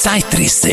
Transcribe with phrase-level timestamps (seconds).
[0.00, 0.72] Zeitrisse.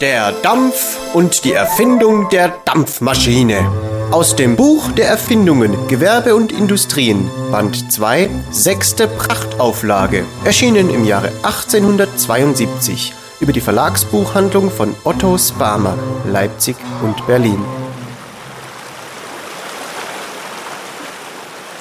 [0.00, 3.66] Der Dampf und die Erfindung der Dampfmaschine.
[4.12, 11.32] Aus dem Buch der Erfindungen, Gewerbe und Industrien, Band 2, sechste Prachtauflage, erschienen im Jahre
[11.42, 17.58] 1872 über die Verlagsbuchhandlung von Otto Sparmer, Leipzig und Berlin.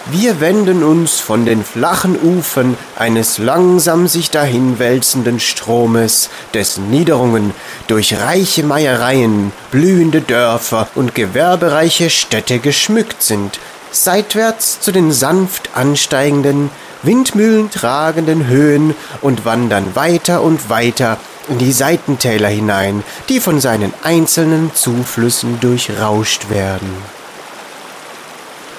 [0.10, 7.54] Wir wenden uns von den flachen Ufern eines langsam sich dahinwälzenden Stromes, dessen Niederungen
[7.88, 13.60] durch reiche Meiereien, blühende Dörfer und gewerbereiche Städte geschmückt sind,
[13.92, 16.72] seitwärts zu den sanft ansteigenden,
[17.04, 24.74] windmühlentragenden Höhen und wandern weiter und weiter in die Seitentäler hinein, die von seinen einzelnen
[24.74, 27.21] Zuflüssen durchrauscht werden.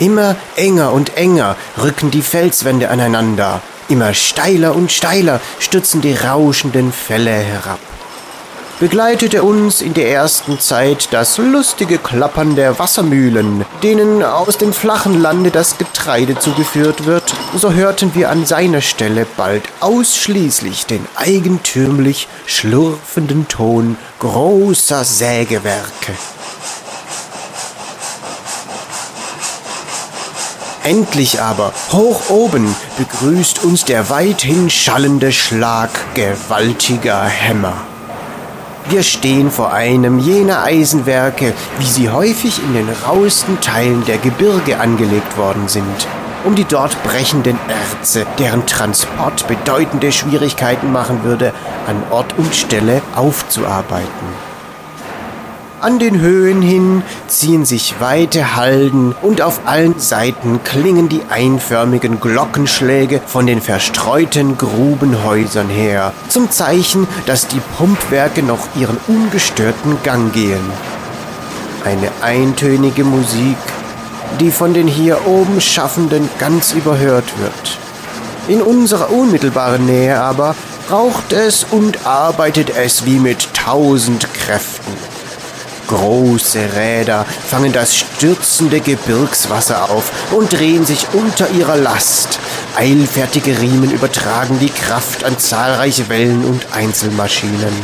[0.03, 6.93] Immer enger und enger rücken die Felswände aneinander, immer steiler und steiler stürzen die rauschenden
[6.93, 7.79] Fälle herab.
[8.81, 15.23] Begleitete uns in der ersten Zeit das lustige Klappern der Wassermühlen, denen aus dem flachen
[15.23, 22.27] Lande das Getreide zugeführt wird, so hörten wir an seiner Stelle bald ausschließlich den eigentümlich
[22.47, 26.15] schlurfenden Ton großer Sägewerke.
[30.85, 37.75] Endlich aber, hoch oben, begrüßt uns der weithin schallende Schlag gewaltiger Hämmer.
[38.89, 44.81] Wir stehen vor einem jener Eisenwerke, wie sie häufig in den rauesten Teilen der Gebirge
[44.81, 46.09] angelegt worden sind,
[46.45, 51.55] um die dort brechenden Erze, deren Transport bedeutende Schwierigkeiten machen würde,
[51.87, 54.52] an Ort und Stelle aufzuarbeiten.
[55.83, 62.21] An den Höhen hin ziehen sich weite Halden und auf allen Seiten klingen die einförmigen
[62.21, 70.33] Glockenschläge von den verstreuten Grubenhäusern her, zum Zeichen, dass die Pumpwerke noch ihren ungestörten Gang
[70.33, 70.63] gehen.
[71.85, 73.57] Eine eintönige Musik,
[74.39, 77.79] die von den hier oben Schaffenden ganz überhört wird.
[78.47, 80.55] In unserer unmittelbaren Nähe aber
[80.89, 84.72] raucht es und arbeitet es wie mit tausend Kräften.
[85.93, 92.39] Große Räder fangen das stürzende Gebirgswasser auf und drehen sich unter ihrer Last.
[92.77, 97.75] Eilfertige Riemen übertragen die Kraft an zahlreiche Wellen und Einzelmaschinen.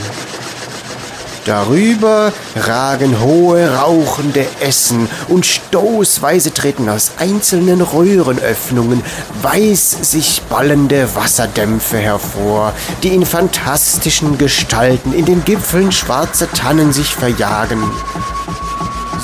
[1.48, 9.02] Darüber ragen hohe rauchende Essen und stoßweise treten aus einzelnen Röhrenöffnungen
[9.40, 17.14] weiß sich ballende Wasserdämpfe hervor, die in fantastischen Gestalten in den Gipfeln schwarzer Tannen sich
[17.14, 17.82] verjagen.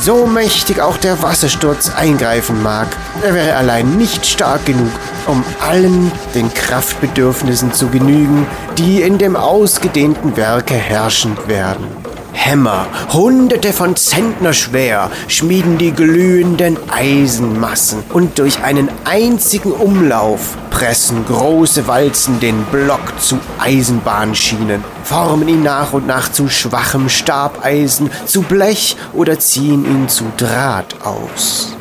[0.01, 2.89] So mächtig auch der Wassersturz eingreifen mag,
[3.23, 4.93] er wäre allein nicht stark genug,
[5.27, 8.47] um allen den Kraftbedürfnissen zu genügen,
[8.79, 12.04] die in dem ausgedehnten Werke herrschend werden.
[12.35, 21.25] Hämmer, hunderte von Zentner schwer, schmieden die glühenden Eisenmassen und durch einen einzigen Umlauf pressen
[21.25, 28.43] große Walzen den Block zu Eisenbahnschienen, formen ihn nach und nach zu schwachem Stabeisen, zu
[28.43, 31.77] Blech oder ziehen ihn zu Draht aus.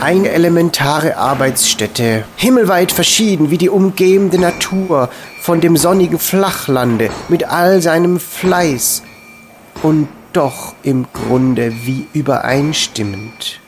[0.00, 5.08] Eine elementare Arbeitsstätte, himmelweit verschieden wie die umgebende Natur
[5.40, 9.02] von dem sonnigen Flachlande mit all seinem Fleiß,
[9.82, 13.60] und doch im Grunde wie übereinstimmend.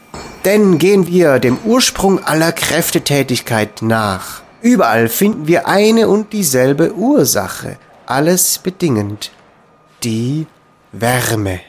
[0.44, 4.42] Denn gehen wir dem Ursprung aller Kräftetätigkeit nach.
[4.60, 9.32] Überall finden wir eine und dieselbe Ursache, alles bedingend,
[10.04, 10.46] die
[10.92, 11.60] Wärme.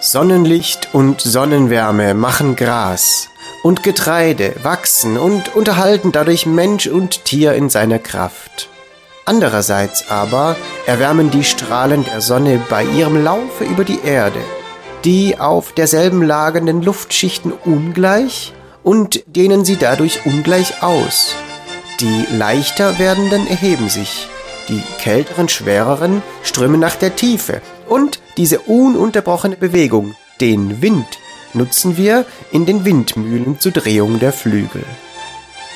[0.00, 3.28] Sonnenlicht und Sonnenwärme machen Gras
[3.62, 8.69] und Getreide wachsen und unterhalten dadurch Mensch und Tier in seiner Kraft.
[9.30, 14.40] Andererseits aber erwärmen die Strahlen der Sonne bei ihrem Laufe über die Erde,
[15.04, 18.52] die auf derselben lagernden Luftschichten ungleich
[18.82, 21.36] und dehnen sie dadurch ungleich aus.
[22.00, 24.26] Die leichter werdenden erheben sich,
[24.68, 31.06] die kälteren, schwereren strömen nach der Tiefe und diese ununterbrochene Bewegung, den Wind,
[31.54, 34.82] nutzen wir in den Windmühlen zur Drehung der Flügel.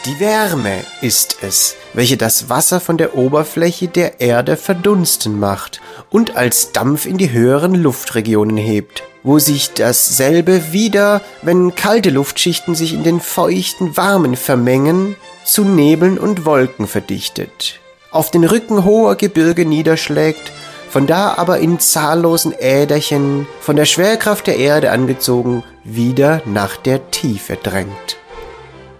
[0.06, 5.81] Die Wärme ist es, welche das Wasser von der Oberfläche der Erde verdunsten macht
[6.11, 12.75] und als Dampf in die höheren Luftregionen hebt, wo sich dasselbe wieder, wenn kalte Luftschichten
[12.75, 17.81] sich in den feuchten, warmen vermengen, zu Nebeln und Wolken verdichtet,
[18.11, 20.53] auf den Rücken hoher Gebirge niederschlägt,
[20.91, 27.11] von da aber in zahllosen Äderchen, von der Schwerkraft der Erde angezogen, wieder nach der
[27.11, 28.19] Tiefe drängt.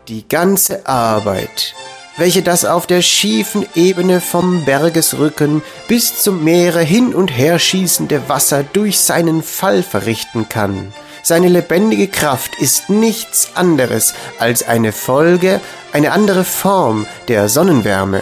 [0.09, 1.75] Die ganze Arbeit,
[2.19, 8.29] welche das auf der schiefen Ebene vom Bergesrücken bis zum Meere hin und her schießende
[8.29, 10.93] Wasser durch seinen Fall verrichten kann.
[11.23, 15.59] Seine lebendige Kraft ist nichts anderes als eine Folge,
[15.95, 18.21] eine andere Form der Sonnenwärme,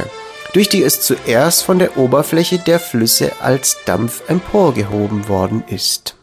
[0.52, 6.14] durch die es zuerst von der Oberfläche der Flüsse als Dampf emporgehoben worden ist.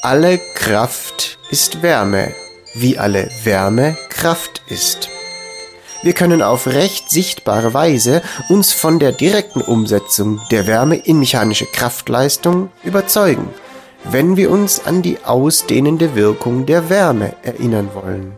[0.00, 2.34] Alle Kraft ist Wärme,
[2.78, 5.08] wie alle Wärme Kraft ist.
[6.02, 11.66] Wir können auf recht sichtbare Weise uns von der direkten Umsetzung der Wärme in mechanische
[11.66, 13.48] Kraftleistung überzeugen,
[14.04, 18.32] wenn wir uns an die ausdehnende Wirkung der Wärme erinnern wollen.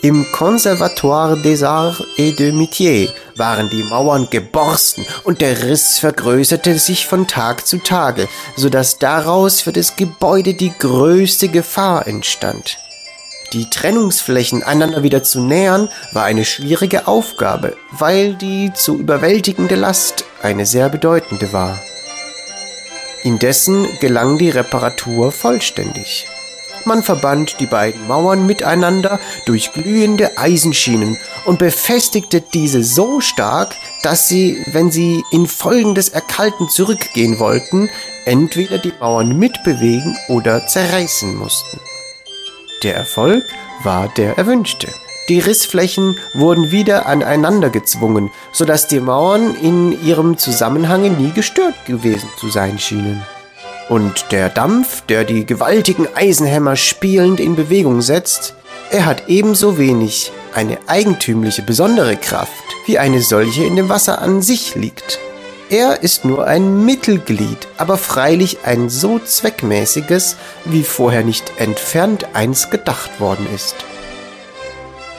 [0.00, 6.78] Im Conservatoire des Arts et de Métiers waren die Mauern geborsten und der Riss vergrößerte
[6.78, 12.78] sich von Tag zu Tage, so dass daraus für das Gebäude die größte Gefahr entstand.
[13.54, 20.24] Die Trennungsflächen einander wieder zu nähern, war eine schwierige Aufgabe, weil die zu überwältigende Last
[20.42, 21.78] eine sehr bedeutende war.
[23.24, 26.26] Indessen gelang die Reparatur vollständig.
[26.84, 34.28] Man verband die beiden Mauern miteinander durch glühende Eisenschienen und befestigte diese so stark, dass
[34.28, 37.90] sie, wenn sie in folgendes Erkalten zurückgehen wollten,
[38.26, 41.80] entweder die Mauern mitbewegen oder zerreißen mussten.
[42.82, 43.44] Der Erfolg
[43.82, 44.88] war der erwünschte.
[45.28, 52.28] Die Rissflächen wurden wieder aneinander gezwungen, sodass die Mauern in ihrem Zusammenhange nie gestört gewesen
[52.38, 53.22] zu sein schienen.
[53.88, 58.54] Und der Dampf, der die gewaltigen Eisenhämmer spielend in Bewegung setzt,
[58.90, 62.52] er hat ebenso wenig eine eigentümliche besondere Kraft,
[62.86, 65.18] wie eine solche in dem Wasser an sich liegt.
[65.70, 72.70] Er ist nur ein Mittelglied, aber freilich ein so zweckmäßiges, wie vorher nicht entfernt eins
[72.70, 73.76] gedacht worden ist.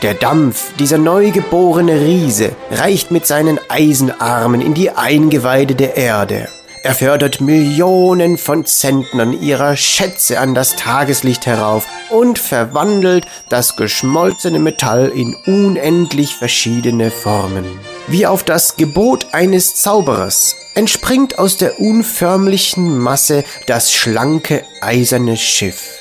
[0.02, 6.48] Der Dampf, dieser neugeborene Riese, reicht mit seinen Eisenarmen in die Eingeweide der Erde.
[6.82, 14.58] Er fördert Millionen von Zentnern ihrer Schätze an das Tageslicht herauf und verwandelt das geschmolzene
[14.58, 17.66] Metall in unendlich verschiedene Formen.
[18.10, 26.00] Wie auf das Gebot eines Zauberers entspringt aus der unförmlichen Masse das schlanke eiserne Schiff.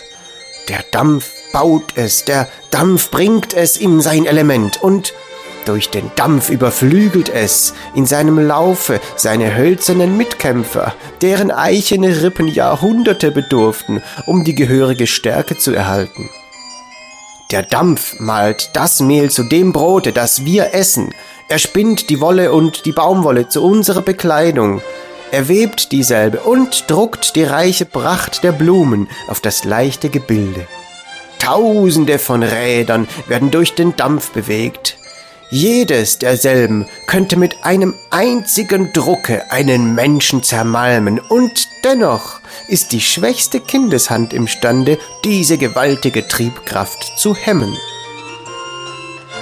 [0.71, 5.13] Der Dampf baut es, der Dampf bringt es in sein Element und
[5.67, 13.31] durch den Dampf überflügelt es in seinem Laufe seine hölzernen Mitkämpfer, deren eichene Rippen Jahrhunderte
[13.33, 16.31] bedurften, um die gehörige Stärke zu erhalten.
[17.51, 21.15] Der Dampf malt das Mehl zu dem Brote, das wir essen.
[21.51, 24.83] Er spinnt die Wolle und die Baumwolle zu unserer Bekleidung.
[25.31, 30.67] Er webt dieselbe und druckt die reiche Pracht der Blumen auf das leichte Gebilde.
[31.39, 34.99] Tausende von Rädern werden durch den Dampf bewegt.
[35.51, 43.61] Jedes derselben könnte mit einem einzigen Drucke einen Menschen zermalmen, und dennoch ist die schwächste
[43.61, 47.75] Kindeshand imstande, diese gewaltige Triebkraft zu hemmen.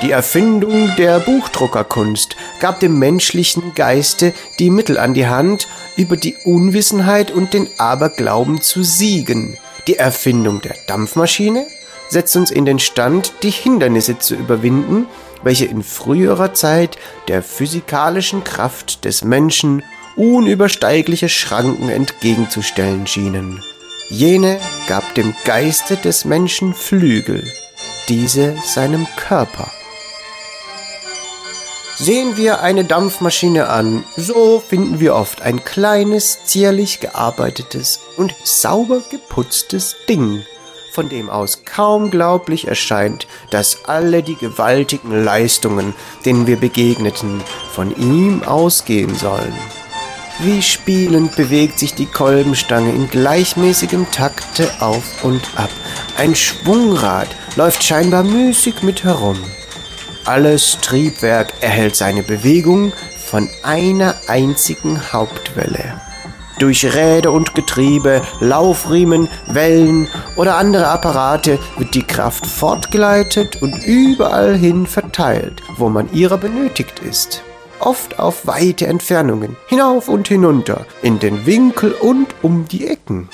[0.03, 6.37] Die Erfindung der Buchdruckerkunst gab dem menschlichen Geiste die Mittel an die Hand, über die
[6.45, 9.57] Unwissenheit und den Aberglauben zu siegen.
[9.87, 11.67] Die Erfindung der Dampfmaschine
[12.11, 15.07] setzt uns in den Stand, die Hindernisse zu überwinden,
[15.43, 19.83] welche in früherer Zeit der physikalischen Kraft des Menschen
[20.15, 23.63] unübersteigliche Schranken entgegenzustellen schienen.
[24.11, 27.51] Jene gab dem Geiste des Menschen Flügel,
[28.09, 29.71] diese seinem Körper.
[31.99, 39.01] Sehen wir eine Dampfmaschine an, so finden wir oft ein kleines, zierlich gearbeitetes und sauber
[39.11, 40.45] geputztes Ding,
[40.93, 45.95] von dem aus kaum glaublich erscheint, dass alle die gewaltigen Leistungen,
[46.27, 49.55] denen wir begegneten, von ihm ausgehen sollen.
[50.41, 55.71] Wie spielend bewegt sich die Kolbenstange in gleichmäßigem Takte auf und ab.
[56.19, 59.39] Ein Schwungrad läuft scheinbar müßig mit herum.
[60.27, 62.93] Alles Triebwerk erhält seine Bewegung
[63.27, 66.01] von einer einzigen Hauptwelle.
[66.59, 74.57] Durch Räder und Getriebe, Laufriemen, Wellen oder andere Apparate wird die Kraft fortgeleitet und überall
[74.57, 77.43] hin verteilt, wo man ihrer benötigt ist.
[77.79, 83.29] Oft auf weite Entfernungen, hinauf und hinunter, in den Winkel und um die Ecken.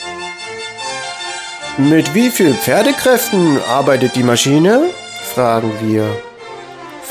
[1.78, 4.90] Mit wie viel Pferdekräften arbeitet die Maschine?
[5.34, 6.06] fragen wir.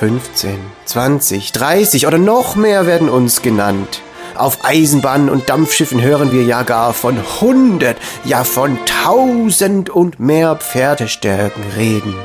[0.01, 4.01] 15, 20, 30 oder noch mehr werden uns genannt.
[4.33, 10.55] Auf Eisenbahnen und Dampfschiffen hören wir ja gar von hundert, ja von tausend und mehr
[10.55, 12.15] Pferdestärken reden.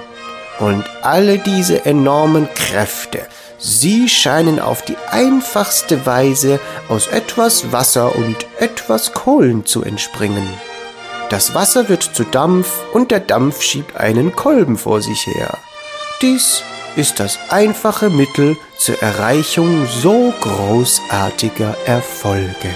[0.59, 3.21] Und alle diese enormen Kräfte
[3.59, 10.49] Sie scheinen auf die einfachste Weise aus etwas Wasser und etwas Kohlen zu entspringen.
[11.29, 15.59] Das Wasser wird zu Dampf und der Dampf schiebt einen Kolben vor sich her.
[16.23, 16.63] Dies
[16.97, 22.75] ist das einfache Mittel zur Erreichung so großartiger Erfolge.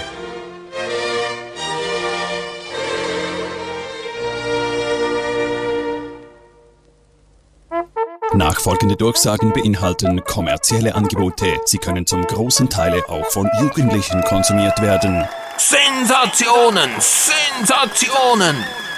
[8.33, 11.59] Nachfolgende Durchsagen beinhalten kommerzielle Angebote.
[11.65, 15.27] Sie können zum großen Teil auch von Jugendlichen konsumiert werden.
[15.57, 16.89] Sensationen!
[16.99, 18.55] Sensationen!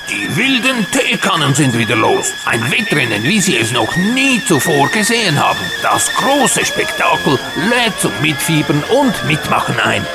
[0.09, 2.33] Die wilden Teekannen sind wieder los.
[2.45, 5.59] Ein Wettrennen, wie Sie es noch nie zuvor gesehen haben.
[5.81, 10.05] Das große Spektakel lädt zum Mitfiebern und Mitmachen ein.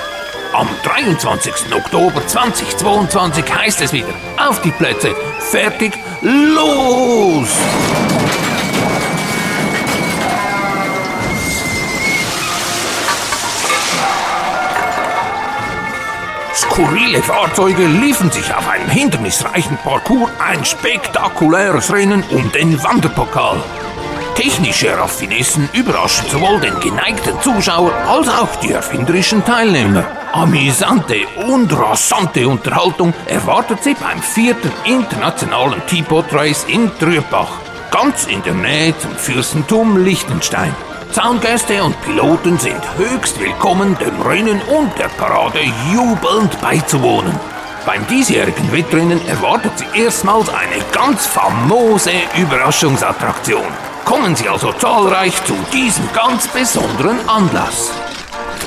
[0.53, 1.73] Am 23.
[1.75, 5.93] Oktober 2022 heißt es wieder, auf die Plätze, fertig,
[6.23, 7.49] los!
[16.79, 23.57] Skurrile Fahrzeuge liefen sich auf einem hindernisreichen Parcours ein spektakuläres Rennen um den Wanderpokal.
[24.37, 30.05] Technische Raffinessen überraschen sowohl den geneigten Zuschauer als auch die erfinderischen Teilnehmer.
[30.33, 37.59] Amüsante und rasante Unterhaltung erwartet sie beim vierten internationalen Teapot Race in Trübach,
[37.91, 40.77] ganz in der Nähe zum Fürstentum Liechtenstein.
[41.13, 45.61] Zaungäste und Piloten sind höchst willkommen, dem Rennen und der Parade
[45.93, 47.33] jubelnd beizuwohnen.
[47.87, 53.67] Beim diesjährigen Wettrennen erwartet Sie erstmals eine ganz famose Überraschungsattraktion.
[54.05, 57.91] Kommen Sie also zahlreich zu diesem ganz besonderen Anlass.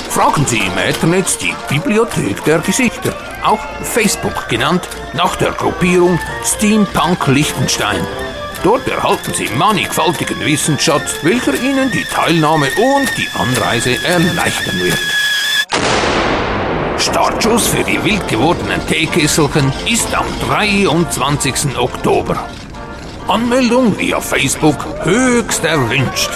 [0.10, 7.28] Fragen Sie im Internet die Bibliothek der Gesichter, auch Facebook genannt, nach der Gruppierung Steampunk
[7.28, 8.06] Liechtenstein.
[8.64, 15.00] Dort erhalten Sie mannigfaltigen Wissensschatz, welcher Ihnen die Teilnahme und die Anreise erleichtern wird.
[17.00, 21.76] Startschuss für die wild gewordenen Teekesselchen ist am 23.
[21.76, 22.48] Oktober.
[23.28, 26.30] Anmeldung via Facebook höchst erwünscht.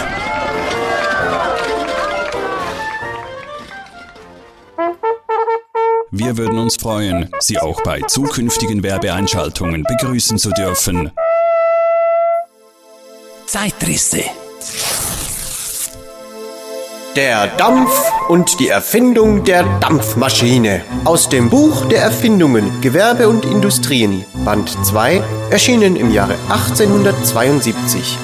[6.09, 11.11] Wir würden uns freuen, Sie auch bei zukünftigen Werbeeinschaltungen begrüßen zu dürfen.
[13.55, 14.21] Zeitrisse.
[17.15, 17.89] Der Dampf
[18.27, 20.81] und die Erfindung der Dampfmaschine.
[21.05, 28.17] Aus dem Buch der Erfindungen, Gewerbe und Industrien, Band 2, erschienen im Jahre 1872.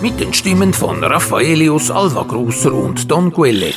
[0.00, 3.74] Mit den Stimmen von Raffaelius Alva Grusser und Don Quelle.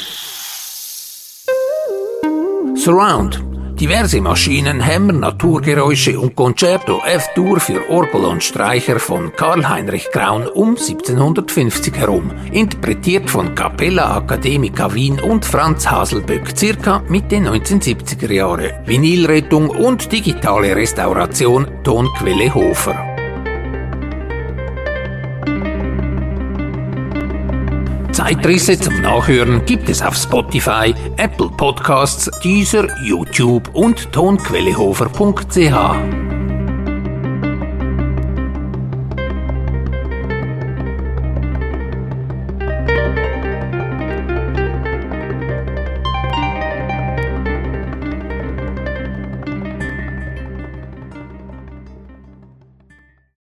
[2.73, 3.48] Surround
[3.79, 10.71] Diverse Maschinen, Hämmer, Naturgeräusche und Concerto F-Dur für Orgel und Streicher von Karl-Heinrich Graun um
[10.71, 12.29] 1750 herum.
[12.51, 18.83] Interpretiert von Capella Academica Wien und Franz Haselböck circa Mitte 1970er Jahre.
[18.85, 23.08] Vinylrettung und digitale Restauration Tonquelle Hofer.
[28.19, 36.28] Zeitrisse zum Nachhören gibt es auf Spotify, Apple Podcasts, Deezer, YouTube und tonquellehofer.ch.